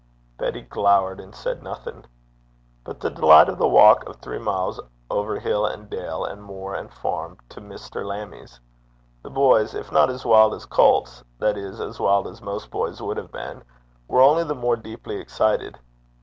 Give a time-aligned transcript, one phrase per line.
[0.39, 2.05] Betty glowered and said nothing.
[2.83, 4.79] But the delight of the walk of three miles
[5.11, 8.03] over hill and dale and moor and farm to Mr.
[8.03, 8.59] Lammie's!
[9.21, 12.99] The boys, if not as wild as colts that is, as wild as most boys
[12.99, 13.63] would have been
[14.07, 15.77] were only the more deeply excited.